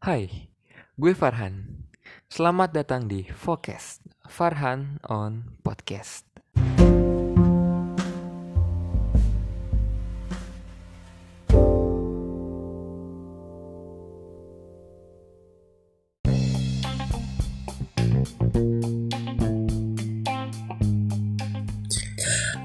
[0.00, 0.48] Hai,
[0.96, 1.84] gue Farhan.
[2.32, 6.24] Selamat datang di Focus Farhan on Podcast.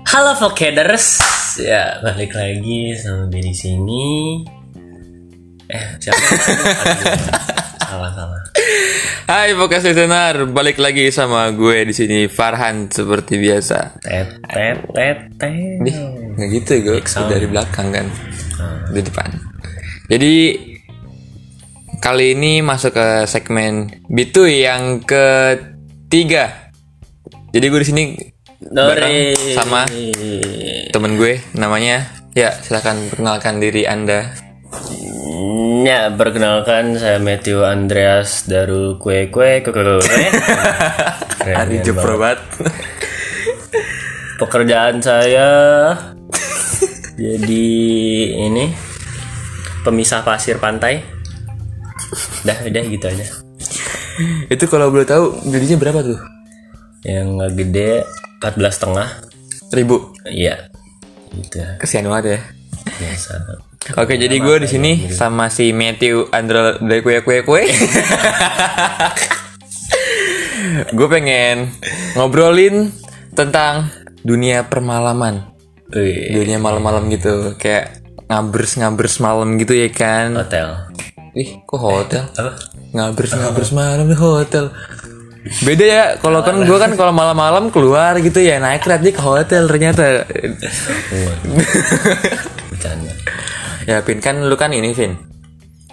[0.08, 1.20] Halo Vokaders,
[1.60, 4.04] ya balik lagi sama gue di sini.
[5.76, 6.23] Eh siapa?
[7.86, 8.39] salah salah.
[9.28, 14.00] Hai Focus Listener, balik lagi sama gue di sini Farhan seperti biasa.
[14.00, 15.51] Tet tet tet tet.
[15.84, 15.96] Nih,
[16.32, 17.28] nggak gitu gue sound.
[17.28, 18.07] dari belakang kan,
[18.56, 18.88] Ah.
[18.88, 19.28] di depan.
[20.07, 20.36] Jadi
[22.00, 26.71] kali ini masuk ke segmen Bitu yang ketiga.
[27.51, 28.04] Jadi gue di sini
[28.64, 29.84] bareng sama
[30.89, 34.31] temen gue namanya ya silakan perkenalkan diri anda
[35.86, 40.02] Ya, perkenalkan saya Matthew Andreas Daru Kue Kue Kue Kue
[41.45, 42.42] keren Jeprobat
[44.36, 45.48] Pekerjaan saya
[47.22, 47.68] jadi
[48.36, 48.76] ini
[49.81, 51.00] pemisah pasir pantai.
[52.44, 53.26] Dah, udah gitu aja.
[54.48, 56.20] itu kalau boleh tahu gajinya berapa tuh
[57.03, 57.92] Yang nggak gede
[58.40, 59.08] 14 setengah.
[59.72, 60.72] ribu Iya.
[61.36, 61.59] Gitu.
[61.78, 62.40] kesian banget ya
[62.96, 63.34] Biasa.
[63.94, 67.69] Oke, jadi gue di sini sama si Matthew Andro dari kue kue kue.
[70.97, 71.69] gue pengen
[72.17, 72.89] ngobrolin
[73.38, 73.94] tentang
[74.25, 75.53] dunia permalaman,
[76.33, 80.33] dunia malam-malam gitu, kayak ngabers ngabers malam gitu ya kan?
[80.33, 80.89] hotel.
[81.38, 82.25] Ih, kok hotel?
[82.41, 82.58] Apa?
[82.89, 84.73] Ngabers ngabers malam di hotel.
[85.61, 89.69] Beda ya, kalau kan gue kan kalau malam-malam keluar gitu ya naik kereta ke hotel
[89.69, 90.25] ternyata.
[92.73, 93.13] Bercanda.
[93.86, 95.14] Ya Vin kan lu kan ini Vin.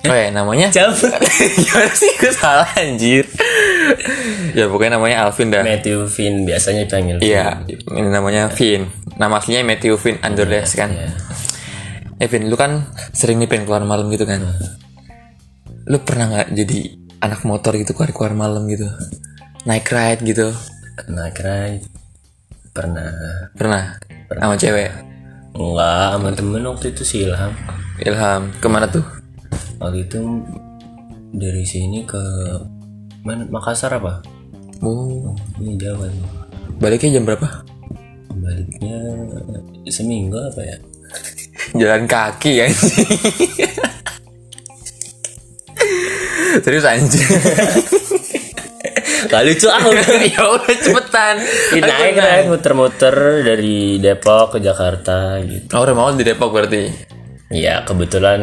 [0.03, 0.67] Oh ya namanya?
[0.67, 1.15] Siapa?
[1.63, 2.11] Gimana sih?
[2.19, 3.23] Gue salah anjir.
[4.51, 5.63] Ya pokoknya namanya Alvin dah.
[5.63, 7.23] Matthew Vin biasanya dipanggil.
[7.23, 7.63] Iya
[7.95, 8.91] ini namanya Vin.
[9.15, 10.91] Nama aslinya Matthew Vin Andreas kan?
[10.91, 11.15] Iya.
[12.19, 14.43] Eh Vin lu kan sering nih pengen keluar malam gitu kan?
[15.87, 16.79] Lu pernah nggak jadi
[17.23, 18.91] anak motor gitu keluar-keluar malam gitu?
[19.71, 20.51] Naik ride gitu?
[21.07, 21.87] Naik ride.
[22.75, 23.55] Pernah.
[23.55, 24.03] Pernah.
[24.35, 25.12] Sama cewek
[25.53, 27.53] Enggak, sama temen waktu itu sih Ilham.
[28.01, 29.05] Ilham Ke mana tuh?
[29.77, 30.21] Waktu itu
[31.33, 32.21] dari sini ke
[33.25, 34.25] mana Makassar apa?
[34.83, 36.09] Oh Ini Jawa.
[36.81, 37.63] Baliknya jam berapa?
[38.33, 38.99] Baliknya
[39.93, 40.77] seminggu apa ya?
[41.81, 43.09] Jalan kaki anjing
[46.65, 47.25] Serius anjing
[49.29, 49.83] Gak lucu ah
[50.35, 51.37] ya udah cepetan
[51.79, 53.15] naik naik muter-muter
[53.47, 55.71] dari Depok ke Jakarta gitu.
[55.77, 57.13] Oh rumah lo di Depok berarti
[57.53, 58.41] Ya kebetulan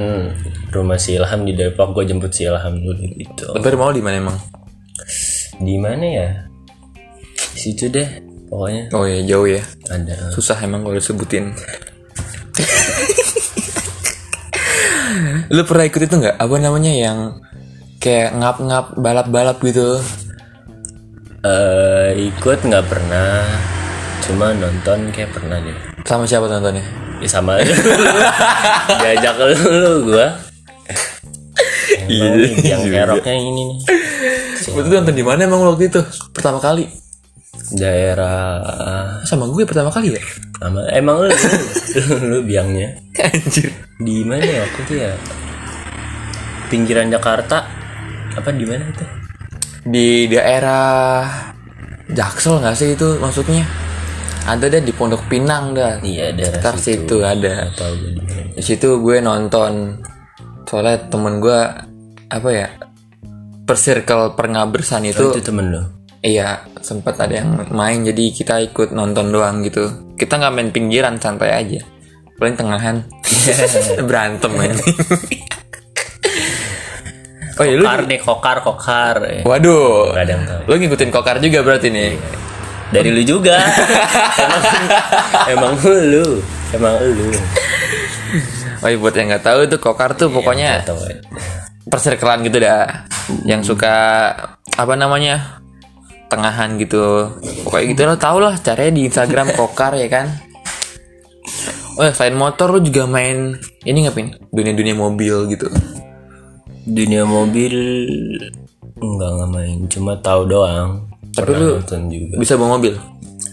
[0.69, 3.57] rumah si Ilham di Depok, gue jemput si Ilham dulu gitu.
[3.57, 4.37] Tapi lo di mana emang?
[5.57, 6.29] Di mana ya?
[7.33, 8.05] Di situ deh,
[8.47, 10.29] pokoknya Oh ya jauh ya ada.
[10.29, 11.49] Susah emang kalau disebutin
[15.57, 16.37] Lu pernah ikut itu nggak?
[16.37, 17.41] Apa namanya yang
[17.97, 19.97] Kayak ngap-ngap balap-balap gitu
[21.39, 23.47] Eh ikut nggak pernah,
[24.27, 25.77] cuma nonton kayak pernah deh.
[26.03, 26.83] Sama siapa nontonnya?
[27.19, 27.73] Ya sama aja.
[29.03, 30.27] Diajak lu gua.
[32.09, 32.31] Iya,
[32.65, 33.79] yang keroknya ini nih.
[34.69, 36.01] Waktu itu nonton di mana emang waktu itu?
[36.33, 36.85] Pertama kali
[37.69, 40.21] Daerah Sama gue pertama kali ya?
[40.59, 41.31] sama emang lu
[42.27, 45.11] lu biangnya Anjir di mana ya waktu itu ya
[46.67, 47.63] pinggiran Jakarta
[48.35, 49.05] apa di mana itu
[49.89, 51.25] Di daerah
[52.09, 53.65] Jaksel nggak sih itu maksudnya?
[54.45, 55.97] Ada deh di Pondok Pinang dah.
[56.01, 57.21] Iya daerah Ntar situ.
[57.25, 57.73] ada.
[57.73, 58.11] Tahu gue
[58.53, 59.97] di situ gue nonton.
[60.69, 61.59] Soalnya temen gue
[62.29, 62.69] apa ya
[63.65, 65.81] persirkel perngabersan itu itu temen lu?
[66.21, 70.13] Iya sempat ada yang main jadi kita ikut nonton doang gitu.
[70.17, 71.81] Kita nggak main pinggiran santai aja.
[72.37, 73.05] Paling tengahan.
[74.09, 74.73] Berantem aja
[77.59, 79.15] oh iya lu kokar deh kokar kokar.
[79.43, 80.15] Waduh.
[80.15, 80.61] Nggak ada yang tahu.
[80.65, 82.15] Lu ngikutin kokar juga berarti nih?
[82.89, 83.59] Dari lu juga.
[84.39, 84.63] Emang,
[85.53, 86.41] emang lu.
[86.71, 87.29] Emang lu.
[88.79, 93.05] Oh iya buat yang nggak tahu itu kokar tuh pokoknya Nggak tahu gitu dah.
[93.43, 93.95] Yang suka
[94.79, 95.59] apa namanya
[96.31, 97.35] tengahan gitu.
[97.67, 100.27] Pokoknya gitu lo tau lah caranya di Instagram kokar ya kan?
[101.99, 105.67] Oh ya selain motor lo juga main ini ngapin dunia dunia mobil gitu
[106.83, 107.73] dunia mobil
[108.95, 112.93] enggak nggak main cuma tahu doang Tapi Pernah lu- nonton juga bisa bawa mobil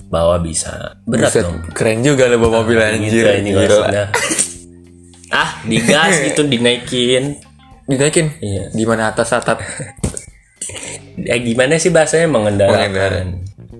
[0.06, 0.70] bawa bisa
[1.02, 4.06] berat Buset, dong keren juga lo bawa mobil gitu anjir ini Gila.
[5.28, 7.36] ah digas gitu dinaikin
[7.84, 8.70] dinaikin Iya.
[8.72, 9.58] gimana atas atap
[11.16, 12.76] Ya gimana sih bahasanya mengendarakan?
[12.76, 13.20] Mengendara.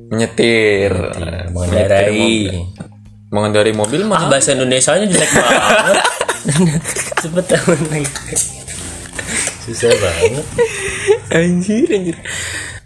[0.09, 0.93] menyetir
[1.51, 2.47] Mengendarai.
[3.29, 5.97] mengendarai mobil mah Bahasa Indonesianya jelek banget.
[7.91, 8.07] Lagi.
[9.67, 10.47] Susah banget.
[11.29, 12.17] anjir anjir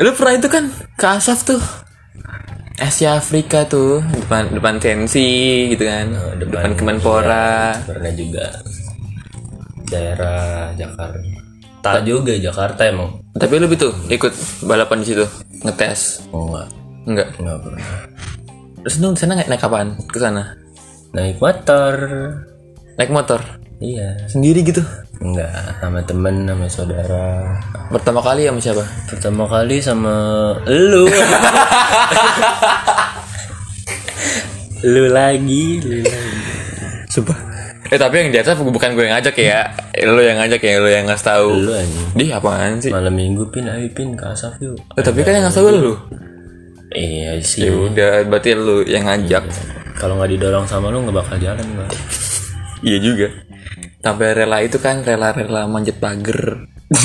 [0.01, 0.65] lu pernah itu kan
[0.97, 1.61] ke Asaf tuh
[2.77, 6.09] Asia Afrika tuh depan depan tensi gitu kan
[6.41, 8.49] depan, Kemenpora Pernah juga
[9.87, 11.19] daerah Jakarta.
[11.81, 13.21] Tak juga Jakarta emang.
[13.33, 14.33] tapi lu itu ikut
[14.65, 15.25] balapan di situ
[15.63, 16.69] ngetes Oh enggak,
[17.07, 17.85] enggak enggak pernah.
[18.81, 20.45] terus lu di sana nggak naik kapan ke sana
[21.11, 21.95] Naik motor.
[22.97, 23.41] naik motor
[23.77, 24.29] Iya.
[24.29, 24.81] sendiri gitu
[25.21, 27.45] Enggak, sama temen, sama saudara.
[27.89, 30.15] pertama kali sama siapa Pertama kali sama
[30.65, 31.05] lu.
[34.83, 36.41] lu lagi, lu lagi.
[37.07, 37.37] sumpah
[37.91, 39.67] eh tapi yang di atas bukan gue yang ngajak ya
[40.07, 42.07] lu yang ngajak ya lu yang ngasih tahu Lu anjing.
[42.15, 44.79] di apaan sih Malam minggu pin, ayo pin ke Asaf yuk.
[44.95, 45.95] Eh, tapi kan yang ngasih tahu lu
[46.91, 47.67] Iya sih.
[47.67, 49.43] ya udah berarti lu yang ngajak
[49.99, 51.87] Kalau nggak didorong sama lu nggak bakal jalan gua.
[52.81, 53.27] iya juga
[54.01, 56.65] sampai rela itu kan rela-rela manjat pagar.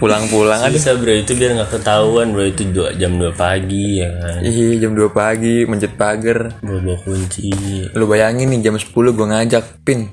[0.00, 4.08] Pulang-pulang ada Bisa bro itu biar nggak ketahuan bro itu dua, jam 2 pagi ya
[4.12, 4.40] kan.
[4.44, 6.60] iya jam 2 pagi manjat pagar.
[6.60, 7.50] Bawa bawa kunci.
[7.92, 10.08] lu bayangin nih jam 10 gue ngajak pin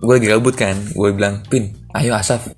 [0.00, 0.76] gue lagi gabut kan?
[0.96, 2.48] Gue bilang pin ayo asaf.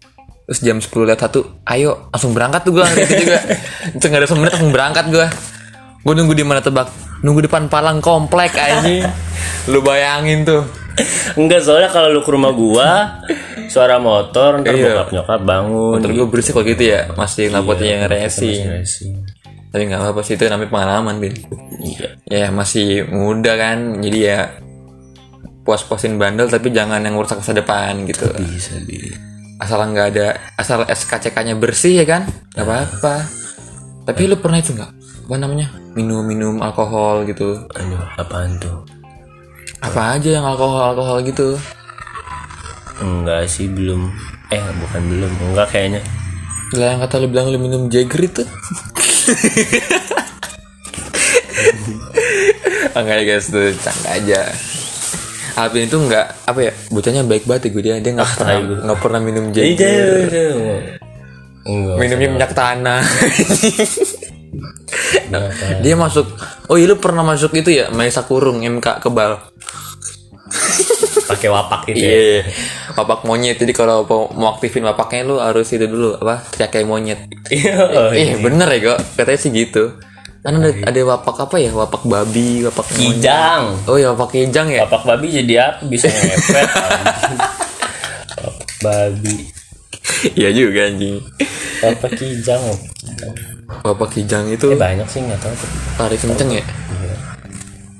[0.47, 3.39] Terus jam 10 lewat satu ayo langsung berangkat tuh gue itu juga.
[3.99, 5.27] Itu nggak ada semenit langsung berangkat gue
[6.03, 6.91] gue nunggu di mana tebak?
[7.23, 9.07] Nunggu depan palang komplek anjing.
[9.71, 10.82] Lu bayangin tuh
[11.41, 12.91] Enggak soalnya kalau lu ke rumah gua
[13.73, 14.93] suara motor ntar Iya.
[14.93, 15.93] bokap nyokap bangun.
[15.97, 18.61] motor gue berisik kalau gitu ya masih knalpotnya yang racing.
[19.73, 21.33] tapi nggak apa-apa sih itu namanya pengalaman bin
[21.81, 22.09] Iya.
[22.29, 24.39] ya masih muda kan jadi ya
[25.65, 28.29] puas-puasin bandel tapi jangan yang merusak masa depan gitu.
[28.37, 28.77] Bisa
[29.63, 30.27] asal nggak ada
[30.59, 32.27] asal SKCK-nya bersih ya kan?
[32.53, 33.15] Nggak apa-apa.
[34.03, 34.91] Tapi lu pernah itu nggak?
[35.31, 35.71] Apa namanya?
[35.95, 37.63] Minum-minum alkohol gitu.
[37.79, 38.83] Aduh, apaan tuh?
[39.83, 41.59] Apa aja yang alkohol alkohol gitu?
[43.03, 44.15] Enggak sih belum.
[44.55, 45.33] Eh bukan belum.
[45.51, 46.03] Enggak kayaknya.
[46.73, 48.43] lah yang kata lu bilang lu minum Jagger itu.
[52.97, 54.41] Enggak ya guys tuh canda aja.
[55.53, 58.01] Alvin itu nggak apa ya bocahnya baik banget ya gue dia.
[58.01, 58.57] Dia nggak pernah
[58.89, 60.33] nggak pernah minum Jagger
[61.63, 61.97] Enggak.
[61.99, 63.03] minumnya minyak tanah.
[65.33, 65.49] Nah,
[65.81, 66.29] dia masuk
[66.69, 69.41] oh iya lu pernah masuk itu ya Maisa Kurung MK kebal
[71.23, 72.11] Pakai wapak gitu ya.
[72.11, 72.41] iya
[72.93, 76.85] wapak monyet jadi kalau mau mau aktifin wapaknya lu harus itu dulu apa teriak kayak
[76.85, 77.75] monyet Iya.
[77.79, 79.97] oh, eh bener ya kok katanya sih gitu
[80.39, 83.63] kan ada ada wapak apa ya wapak babi wapak monyet Kijang.
[83.87, 85.87] oh ya wapak kijang ya Wapak babi jadi apa?
[85.87, 86.67] Bisa ngepet.
[88.37, 89.35] wapak babi.
[90.35, 91.23] iya juga anjing
[91.79, 92.63] Wapak kijang.
[93.83, 95.55] wapak kijang Eh itu banyak sih nggak tahu
[95.97, 97.15] lari kenceng ya Iya.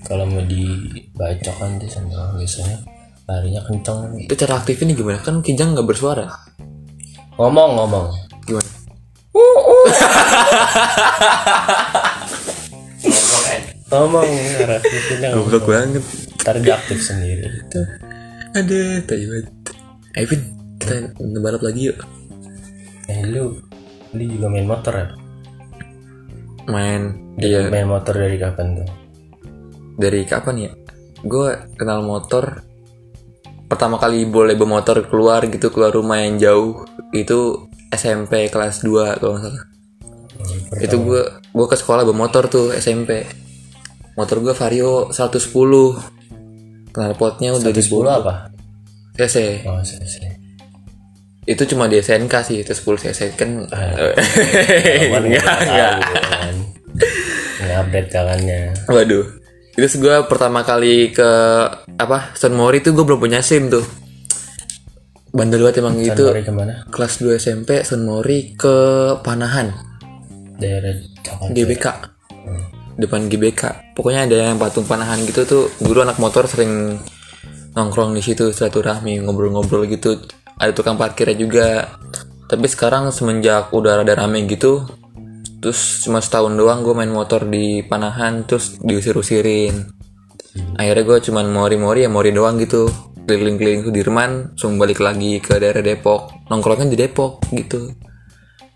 [0.03, 2.77] Kalau mau dibacokan dia sama biasanya
[3.27, 4.19] larinya kenceng.
[4.19, 5.23] itu cara aktifin gimana?
[5.23, 6.27] Kan kijang nggak bersuara.
[7.39, 8.07] Ngomong ngomong.
[8.47, 8.71] gimana?
[13.93, 14.29] Ngomong
[14.65, 16.05] arah itu goblok banget.
[16.43, 17.47] Ntar dia aktif sendiri.
[18.53, 19.49] ada tadi banget.
[20.19, 20.43] Ayo Vin
[20.81, 21.99] kita ngebalap lagi yuk.
[23.07, 23.57] Eh lu,
[24.13, 25.09] lu juga main motor ya?
[26.71, 27.67] main iya.
[27.67, 28.89] Main motor dari kapan tuh?
[29.99, 30.73] dari kapan ya?
[31.23, 32.65] Gue kenal motor
[33.73, 36.85] pertama kali boleh bawa motor keluar gitu keluar rumah yang jauh
[37.17, 39.65] itu SMP kelas 2 kalau nggak salah
[40.85, 41.23] itu gue
[41.57, 43.25] gue ke sekolah bawa motor tuh SMP
[44.13, 48.53] motor gue Vario 110 knalpotnya udah di 10 apa?
[49.17, 50.33] cc Oh, saya, saya.
[51.49, 55.97] itu cuma di SNK sih itu 10 cc kan enggak nggak enggak
[57.83, 58.61] update jalannya.
[58.89, 59.42] Waduh.
[59.73, 61.31] Itu gue pertama kali ke
[61.97, 63.81] apa Sun Mori tuh gue belum punya SIM tuh.
[65.33, 66.29] Bandel banget emang gitu.
[66.29, 66.85] Dari ke mana?
[66.93, 68.77] Kelas 2 SMP Sun Mori ke
[69.25, 69.73] Panahan,
[70.61, 70.93] Daerah.
[71.49, 71.87] GBK.
[73.01, 73.97] Depan GBK.
[73.97, 75.65] Pokoknya ada yang patung Panahan gitu tuh.
[75.81, 77.01] Dulu anak motor sering
[77.73, 80.21] nongkrong di situ silaturahmi ngobrol-ngobrol gitu.
[80.61, 81.97] Ada tukang parkirnya juga.
[82.45, 84.85] Tapi sekarang semenjak udah rada rame gitu,
[85.63, 89.87] terus cuma setahun doang gue main motor di Panahan terus diusir-usirin.
[90.77, 92.91] Akhirnya gue cuman mori-mori ya mori doang gitu.
[93.23, 96.51] Keliling-keliling Sudirman langsung balik lagi ke daerah Depok.
[96.51, 97.95] Nongkrongnya di Depok gitu.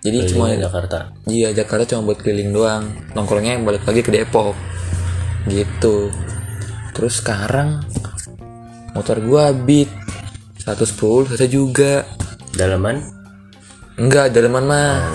[0.06, 1.10] Jadi cuma Di Jakarta.
[1.26, 2.84] iya Jakarta cuma buat keliling doang.
[3.18, 4.54] Nongkrongnya balik lagi ke Depok.
[5.50, 6.14] Gitu.
[6.94, 7.82] Terus sekarang
[8.94, 9.90] motor gua Beat
[10.62, 12.06] 110 saya juga.
[12.56, 13.16] Dalaman?
[13.96, 15.08] enggak daleman mah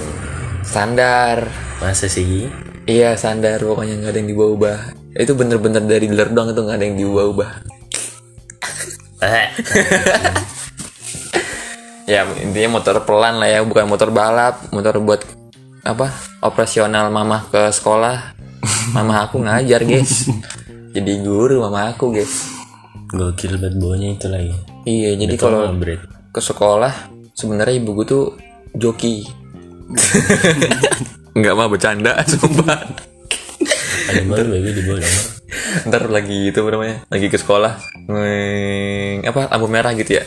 [0.66, 1.46] standar
[1.82, 2.46] Masa sih?
[2.86, 4.78] iya standar pokoknya nggak ada yang diubah-ubah.
[5.18, 7.52] Itu bener-bener dari dealer doang itu nggak ada yang diubah-ubah.
[9.22, 9.48] Eh,
[12.14, 15.22] ya intinya motor pelan lah ya bukan motor balap motor buat
[15.82, 16.14] apa
[16.46, 18.38] operasional mama ke sekolah.
[18.94, 20.30] Mama aku ngajar guys.
[20.96, 22.46] Jadi guru mama aku guys.
[23.10, 24.54] Gokil banget bawanya itu lagi.
[24.86, 25.70] iya jadi kalau
[26.34, 28.26] ke sekolah sebenarnya ibu gue tuh
[28.74, 29.30] joki
[31.32, 32.80] nggak mah bercanda sumpah.
[34.28, 35.26] Baru bagi di bawah nomor.
[35.92, 37.76] ntar lagi itu namanya lagi ke sekolah
[38.08, 40.24] ngeng, apa lampu merah gitu ya.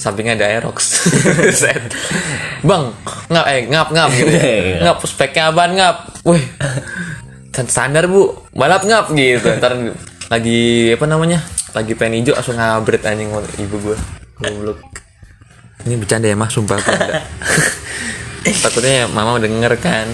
[0.00, 1.08] Sampingnya ada aerox.
[1.60, 1.92] Set.
[2.64, 2.92] bang
[3.28, 4.56] ngap eh ngap ngap gitu ya.
[4.88, 5.96] ngap speknya apaan ngap?
[6.24, 6.44] Wih
[7.52, 8.34] Kan standar bu.
[8.56, 9.48] Balap ngap gitu.
[9.60, 9.72] Ntar
[10.32, 11.44] lagi apa namanya
[11.76, 13.28] lagi pengen hijau langsung ngabret anjing
[13.60, 13.96] ibu gue
[14.40, 14.80] goblok.
[15.84, 16.80] Ini bercanda ya mah sumpah
[18.52, 20.06] takutnya mama denger kan.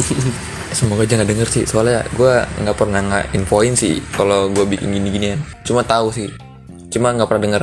[0.76, 2.30] Semoga aja nggak denger sih soalnya gue
[2.62, 6.30] nggak pernah nggak infoin sih kalau gue bikin gini ginian cuma tahu sih
[6.94, 7.62] cuma nggak pernah denger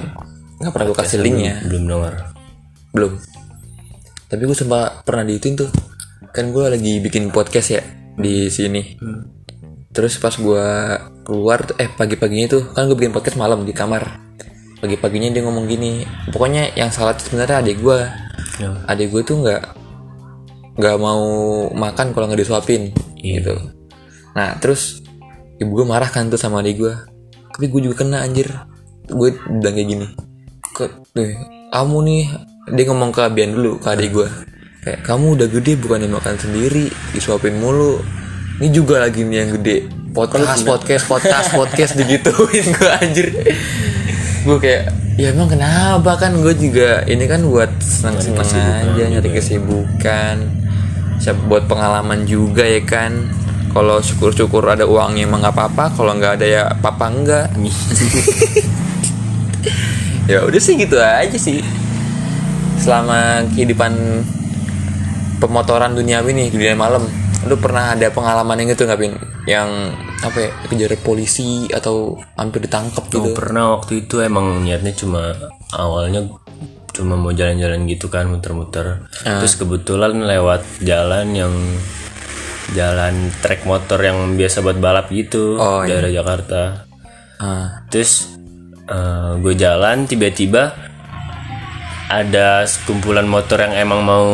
[0.60, 1.64] nggak pernah gue kasih linknya.
[1.64, 2.14] Belum denger.
[2.92, 3.12] belum.
[4.28, 5.70] Tapi gue sempat pernah diitin tuh.
[6.36, 7.82] Kan gue lagi bikin podcast ya
[8.20, 8.98] di sini.
[9.94, 10.68] Terus pas gue
[11.24, 14.20] keluar eh pagi-paginya tuh kan gue bikin podcast malam di kamar.
[14.84, 18.00] Pagi-paginya dia ngomong gini pokoknya yang salah tuh sebenarnya adik gue
[18.58, 18.74] Ya.
[18.90, 19.62] adik gue tuh nggak
[20.78, 21.26] nggak mau
[21.74, 23.58] makan kalau nggak disuapin gitu.
[24.38, 25.02] Nah terus
[25.58, 26.94] ibu gue marah kan tuh sama adik gue
[27.58, 28.54] tapi gue juga kena anjir.
[29.10, 30.08] Gue bilang kayak gini
[30.78, 30.86] ke
[31.18, 31.34] nih,
[31.74, 32.24] kamu nih
[32.78, 34.28] dia ngomong ke Abian dulu ke adik gue
[34.86, 37.98] kayak kamu udah gede bukan yang makan sendiri disuapin mulu.
[38.58, 39.78] Ini juga lagi nih yang gede.
[40.14, 43.28] Podcast podcast podcast podcast digituin gue anjir.
[44.46, 46.18] Gue kayak ya emang kenapa?
[46.22, 50.67] Kan gue juga ini kan buat senang senang aja nyari kesibukan
[51.18, 53.30] siap buat pengalaman juga ya kan.
[53.74, 57.46] Kalau syukur-syukur ada uangnya emang nggak apa-apa kalau nggak ada ya papa enggak
[60.32, 61.62] ya udah sih gitu aja sih.
[62.82, 64.24] Selama kehidupan
[65.38, 67.06] pemotoran duniawi nih dunia malam.
[67.46, 69.14] Lu pernah ada pengalaman yang gitu nggak pin
[69.48, 73.32] yang apa ya kejar polisi atau hampir ditangkap gitu?
[73.32, 75.32] Oh, pernah waktu itu emang niatnya cuma
[75.72, 76.28] awalnya
[76.98, 79.06] cuma mau jalan-jalan gitu kan muter-muter.
[79.22, 81.54] Terus kebetulan lewat jalan yang
[82.74, 86.02] jalan trek motor yang biasa buat balap gitu Oh, iya.
[86.02, 86.62] daerah Jakarta.
[87.38, 87.86] Ah.
[87.88, 88.34] Terus
[89.38, 90.74] gue jalan tiba-tiba
[92.08, 94.28] ada sekumpulan motor yang emang mau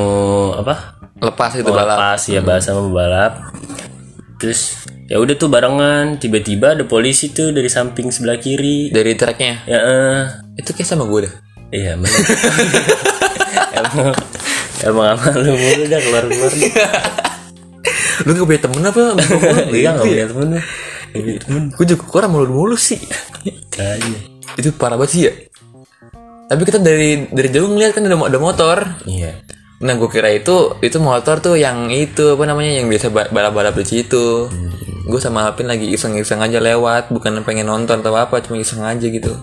[0.56, 0.96] apa?
[1.20, 1.98] Lepas itu balap.
[2.00, 3.54] lepas ya bahasa mau balap.
[4.40, 8.90] Terus ya udah tuh barengan tiba-tiba ada polisi tuh dari samping sebelah kiri.
[8.94, 9.66] Dari treknya?
[9.68, 10.22] Ya eh,
[10.58, 11.34] itu kayak sama gue dah
[11.74, 12.14] iya emang
[14.86, 16.54] emang sama lu mulu dah keluar keluar.
[18.24, 19.02] Lu gak punya temen apa?
[19.74, 20.60] Iya nggak punya temen lu.
[21.74, 23.02] Gue juga kurang mulu-mulu sih.
[23.78, 24.20] Aja
[24.54, 25.34] itu parah banget sih ya.
[26.46, 28.78] Tapi kita dari dari jauh ngeliat kan ada, ada motor.
[29.10, 29.42] Iya.
[29.82, 33.74] Nah gue kira itu itu motor tuh yang itu apa namanya yang biasa ba- balap-balap
[33.82, 34.48] di situ.
[35.04, 39.04] Gue sama Alvin lagi iseng-iseng aja lewat bukan pengen nonton atau apa cuma iseng aja
[39.04, 39.36] gitu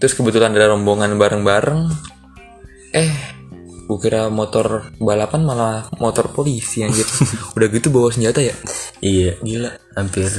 [0.00, 1.92] terus kebetulan ada rombongan bareng-bareng.
[2.96, 3.12] Eh
[3.90, 7.04] gue kira motor balapan malah motor polisi anjir.
[7.58, 8.54] Udah gitu bawa senjata ya?
[9.04, 9.36] Iya.
[9.44, 9.70] Gila.
[9.98, 10.30] Hampir.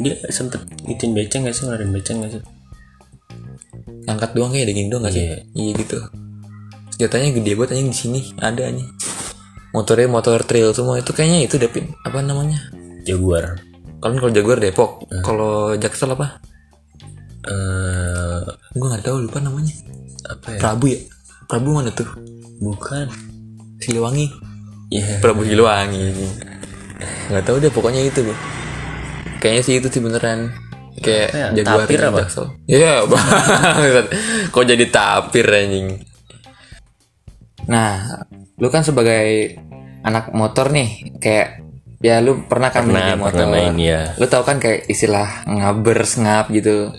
[0.00, 1.66] Dia sempet ituin beceng gak sih?
[1.66, 2.42] Ngeluarin beceng gak sih?
[4.06, 5.26] Angkat doang kayak daging doang gak sih?
[5.26, 5.36] Iya.
[5.52, 5.98] iya gitu.
[6.94, 8.20] Senjatanya gede banget anjing di sini.
[8.38, 8.90] Ada anjing.
[9.74, 11.02] Motornya motor trail semua.
[11.02, 12.70] Itu kayaknya itu Dapin apa namanya?
[13.02, 13.58] Jaguar.
[13.98, 14.90] Kalian kalau Jaguar Depok,
[15.26, 16.38] kalau Jaksel apa?
[17.44, 18.40] Eh
[18.72, 19.74] Gue nggak tahu lupa namanya.
[20.24, 20.98] apa ya Prabu ya?
[21.44, 22.08] Prabu mana tuh?
[22.56, 23.06] bukan
[23.76, 24.26] Siliwangi.
[24.88, 26.10] iya Prabu Siliwangi.
[27.28, 28.36] Nggak tahu deh pokoknya itu gue.
[29.38, 30.48] Kayaknya sih itu sih beneran.
[30.96, 31.46] Kayak ya?
[31.52, 32.18] Jaguar Tapir apa?
[32.22, 32.46] Jaksel.
[32.64, 34.06] Iya banget.
[34.48, 35.88] Kok jadi tapir anjing?
[37.64, 38.24] Nah,
[38.54, 39.56] lu kan sebagai
[40.00, 41.64] anak motor nih, kayak
[41.98, 43.32] ya lu pernah kan Pernah, main motor.
[43.34, 44.12] pernah main, ya.
[44.16, 46.92] Lu tau kan kayak istilah ngabers ngap gitu.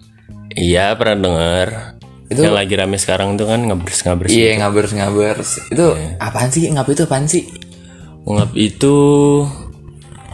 [0.56, 1.68] Iya pernah denger.
[2.26, 5.50] Itu- yang lagi rame sekarang tuh kan ngabers ngabers Iya ngabers ngabers.
[5.70, 6.66] Itu apaan sih?
[6.68, 7.44] Ngap itu apaan sih?
[8.26, 8.98] ngap itu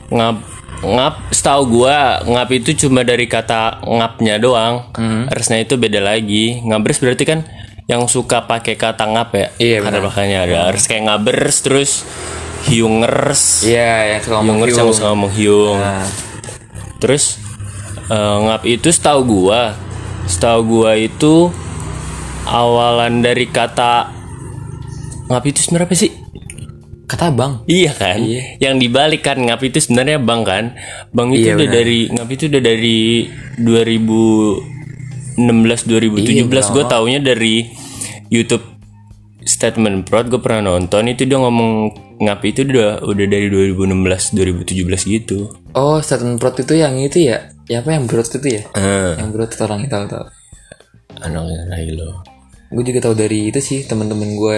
[0.08, 0.40] ngap
[0.80, 4.88] ngap setahu gua ngap itu cuma dari kata ngapnya doang.
[4.96, 5.28] Hmm.
[5.28, 6.64] harusnya itu beda lagi.
[6.64, 7.44] Ngabers berarti kan
[7.86, 9.48] yang suka pakai kata ngap ya?
[9.60, 10.08] Iya, ada benar.
[10.08, 11.92] makanya ada harus kayak ngabers terus
[12.72, 13.68] hiungers.
[13.68, 15.80] Iya yang suka ngomong hiungers yang suka ngomong hiung.
[15.84, 16.08] Nah,
[17.04, 17.44] terus
[18.08, 19.76] eh, ngap itu setahu gua
[20.26, 21.52] setahu gua itu
[22.44, 24.10] awalan dari kata
[25.28, 26.12] ngapi itu sebenarnya apa sih?
[27.08, 28.24] kata bang Iya kan?
[28.64, 30.80] Yang dibalik kan ngapi itu sebenarnya bang kan?
[31.12, 31.76] Bang itu Iya, udah benar.
[31.76, 33.00] dari ngapi itu udah dari
[33.60, 37.68] 2016 2017 gue taunya dari
[38.32, 38.64] YouTube
[39.44, 45.12] statement prod gue pernah nonton itu dia ngomong ngapi itu udah udah dari 2016 2017
[45.12, 45.50] gitu.
[45.74, 48.64] oh statement prot itu yang itu ya ya apa yang brot itu ya?
[48.76, 50.26] Eh, yang itu orang tahu tahu
[51.18, 52.20] anaknya Nailo.
[52.68, 54.58] gue juga tahu dari itu sih teman-teman gue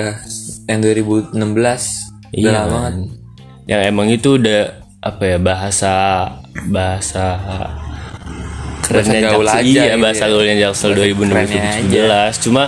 [0.66, 1.82] yang 2016 udah
[2.32, 2.94] Iya, lama banget
[3.64, 4.62] Yang emang itu udah
[5.00, 5.94] apa ya bahasa
[6.68, 7.26] bahasa
[8.82, 10.30] kerennya gaul aja iya gitu bahasa ya.
[10.30, 12.64] gaulnya Jaksel kerennya 2016 cuma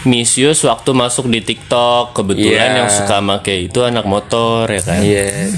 [0.00, 2.78] Misius waktu masuk di TikTok kebetulan Iya.
[2.78, 5.00] yang suka make itu anak motor ya kan?
[5.02, 5.52] Iya.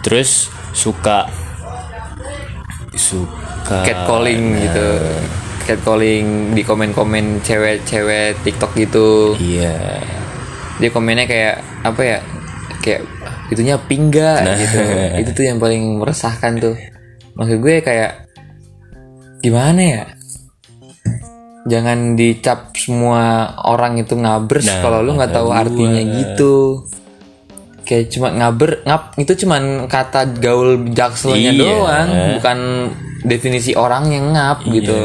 [0.00, 1.28] Terus suka
[2.92, 4.88] suka catcalling gitu.
[5.62, 9.34] Catcalling di komen-komen cewek-cewek TikTok gitu.
[9.36, 10.02] Iya.
[10.76, 12.18] Dia komennya kayak apa ya
[12.78, 13.02] kayak
[13.48, 14.56] itunya pingga Nah.
[14.56, 14.78] gitu.
[15.22, 16.74] Itu tuh yang paling meresahkan tuh.
[17.32, 18.26] Maksud gue kayak
[19.38, 20.02] gimana ya?
[21.62, 26.54] Jangan dicap semua orang itu ngabers Nah, kalau lu nggak tahu kata artinya gitu.
[27.82, 31.60] Kayak cuma ngaber ngap itu cuman kata gaul jakselnya Iya.
[31.62, 32.58] doang bukan
[33.22, 34.72] definisi orang yang ngap Iya.
[34.74, 34.98] gitu.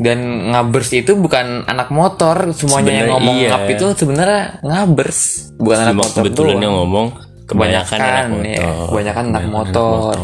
[0.00, 0.18] Dan
[0.48, 3.48] ngabers itu bukan anak motor semuanya yang Sebenarnya ngomong iya.
[3.52, 5.20] ngap itu sebenarnya ngabers
[5.60, 6.64] bukan anak cuma motor kebetulan doang.
[6.64, 7.06] yang ngomong
[7.44, 8.48] kebanyakan, anak Kebanyakan, motor.
[8.48, 10.14] Ya, kebanyakan anak Kebanyakan motor.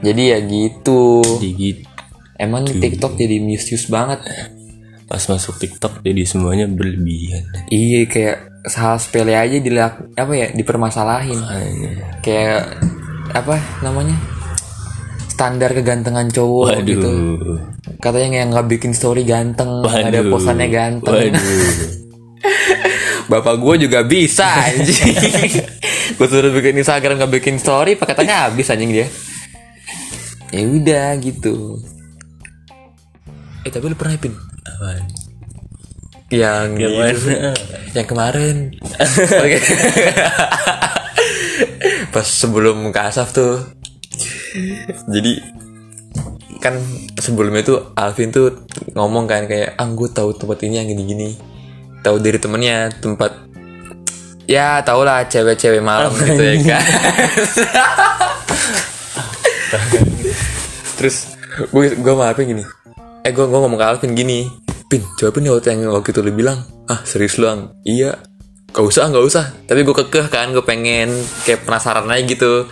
[0.00, 1.04] jadi ya gitu.
[1.36, 1.82] Jadi gitu.
[2.34, 4.20] emang TikTok jadi misuse banget.
[5.04, 7.44] Pas masuk TikTok jadi semuanya berlebihan.
[7.68, 11.40] Iya kayak hal sepele aja dilak apa ya dipermasalahin.
[12.20, 12.72] Kayak
[13.36, 14.16] apa namanya
[15.34, 16.86] standar kegantengan cowok Waduh.
[16.86, 17.10] gitu.
[17.98, 20.30] Katanya yang nggak bikin story ganteng nggak ada Waduh.
[20.30, 21.34] posannya ganteng.
[21.34, 22.02] Waduh.
[23.30, 25.14] bapak gue juga bisa anjing.
[26.20, 29.08] Gue suruh bikin Instagram nggak bikin story pakai tanya habis anjing dia.
[30.52, 31.80] Ya udah gitu.
[33.64, 34.36] Eh tapi lu pernah pin?
[34.62, 35.02] Apaan?
[36.28, 37.16] yang Yang
[37.96, 38.76] yang kemarin.
[42.12, 43.64] Pas sebelum ke Asaf tuh
[45.10, 45.32] jadi
[46.62, 46.78] kan
[47.18, 48.64] sebelumnya tuh Alvin tuh
[48.94, 51.34] ngomong kan kayak ah gue tahu tempat ini yang gini-gini.
[52.00, 53.32] Tahu dari temennya tempat
[54.44, 56.84] ya tau lah cewek-cewek malam gitu ya kan.
[60.96, 61.34] Terus
[61.68, 62.64] gue gue sama Alvin gini
[63.24, 64.44] eh gue gue ngomong ke Alvin gini
[64.84, 66.60] pin jawabin waktu yang waktu itu lu bilang
[66.92, 68.20] ah serius lu ang iya.
[68.74, 69.44] Gak usah gak usah.
[69.70, 71.14] Tapi gue kekeh kan gue pengen
[71.46, 72.66] kayak penasaran aja gitu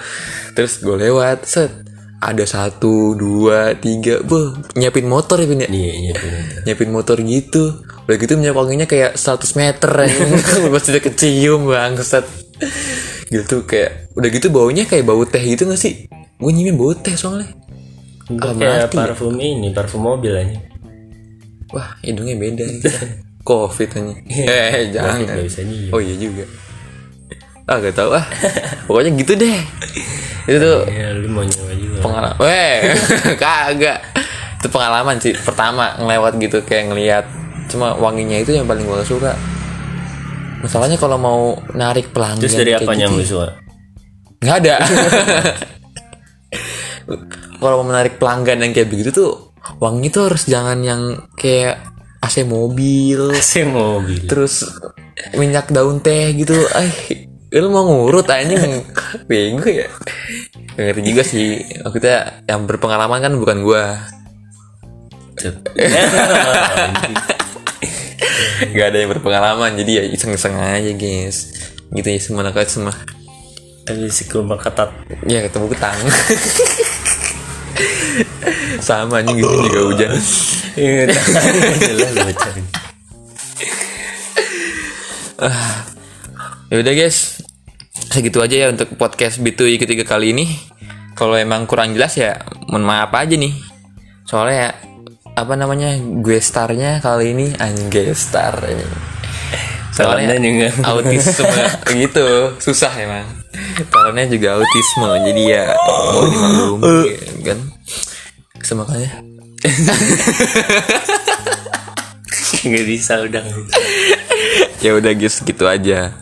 [0.52, 1.72] terus gue lewat set.
[2.18, 5.66] Ada satu dua tiga boh nyiapin motor ya pin ya?
[5.66, 6.14] Iya, iya,
[6.62, 7.82] nyiapin motor gitu.
[8.02, 10.06] Udah gitu minyak wanginya kayak 100 meter ya.
[10.74, 12.22] Pasti udah kecium bangsat
[13.26, 16.06] gitu kayak udah gitu baunya kayak bau teh gitu gak sih?
[16.38, 17.50] Gue nyimin bau teh soalnya.
[18.30, 18.94] Enggak Ah, kayak mati.
[18.94, 18.98] ya?
[19.02, 20.58] parfum ini, parfum mobil aja.
[21.70, 22.62] wah hidungnya beda.
[22.62, 22.80] Nih
[23.48, 24.14] covid aja.
[24.46, 25.26] Eh jangan.
[25.90, 26.46] Oh iya juga
[27.64, 28.24] ah gak tau ah.
[28.84, 29.58] Pokoknya gitu deh.
[30.44, 31.98] Itu tuh Ya, lu mau nyewa juga.
[32.00, 32.76] pengalaman weh
[33.42, 33.98] kagak.
[34.58, 37.24] Itu pengalaman sih pertama ngelewat gitu kayak ngelihat
[37.68, 39.34] cuma wanginya itu yang paling gue suka.
[40.60, 41.40] Masalahnya kalau mau
[41.72, 43.48] narik pelanggan Terus dari apanya yang gitu, lu suka?
[44.38, 44.74] nggak ada.
[47.54, 49.30] Kalau mau menarik pelanggan yang kayak begitu tuh
[49.78, 51.78] wangi tuh harus jangan yang kayak
[52.18, 53.30] AC mobil.
[53.32, 54.26] AC mobil.
[54.26, 54.66] terus
[55.34, 56.54] minyak daun teh gitu.
[56.54, 56.90] Eh
[57.60, 58.80] lu mau ngurut anjing.
[59.28, 59.88] Bego ya?
[60.72, 61.60] Gak ngerti juga sih.
[61.84, 64.00] Maksudnya yang berpengalaman kan bukan gua.
[68.72, 71.52] Nggak ada yang berpengalaman jadi ya iseng-iseng aja guys.
[71.92, 72.94] Gitu ya semua nakal semua.
[73.84, 74.94] Tapi si kurma ketat.
[75.28, 75.98] ya ketemu ketang
[78.82, 80.12] sama anjing gitu juga hujan.
[80.72, 82.52] Iya, jelas bocah.
[86.70, 87.41] ya udah guys
[88.12, 90.44] segitu aja ya untuk podcast B2I ketiga kali ini.
[91.16, 92.36] Kalau emang kurang jelas ya
[92.68, 93.56] mohon maaf aja nih.
[94.28, 94.70] Soalnya ya,
[95.32, 98.84] apa namanya gue starnya kali ini anjing star ini.
[99.92, 100.68] Soalnya juga.
[100.88, 101.52] autisme
[102.04, 103.24] gitu susah emang.
[103.88, 106.96] Soalnya juga autisme jadi ya mau dimaklumi
[107.44, 107.58] kan.
[108.60, 109.10] Semakanya
[112.62, 113.42] Nggak bisa udah.
[114.82, 116.14] ya udah guys gitu aja